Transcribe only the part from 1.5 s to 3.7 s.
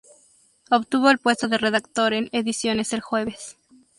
redactor en Ediciones El Jueves.